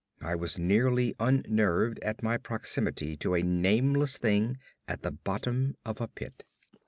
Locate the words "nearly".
0.57-1.13